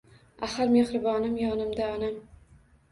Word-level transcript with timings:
Axir 0.47 0.71
mehribonim 0.77 1.39
yonimda 1.43 1.95
onam 1.99 2.21